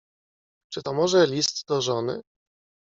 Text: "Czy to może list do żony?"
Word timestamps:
"Czy 0.73 0.81
to 0.83 0.93
może 0.93 1.27
list 1.27 1.67
do 1.67 1.81
żony?" 1.81 2.21